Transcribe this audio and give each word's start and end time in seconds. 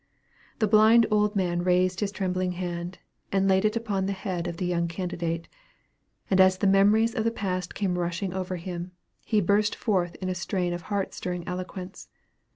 The 0.57 0.67
blind 0.67 1.05
old 1.11 1.35
man 1.35 1.61
raised 1.63 1.99
his 1.99 2.11
trembling 2.11 2.53
hand, 2.53 2.97
and 3.31 3.47
laid 3.47 3.65
it 3.65 3.75
upon 3.75 4.07
the 4.07 4.13
head 4.17 4.47
of 4.47 4.57
the 4.57 4.65
young 4.65 4.87
candidate; 4.87 5.47
and 6.27 6.41
as 6.41 6.57
the 6.57 6.65
memories 6.65 7.13
of 7.13 7.23
the 7.23 7.29
past 7.29 7.75
came 7.75 7.99
rushing 7.99 8.33
over 8.33 8.55
him, 8.55 8.93
he 9.23 9.41
burst 9.41 9.75
forth 9.75 10.15
in 10.15 10.27
a 10.27 10.33
strain 10.33 10.73
of 10.73 10.81
heart 10.89 11.13
stirring 11.13 11.47
eloquence. 11.47 12.09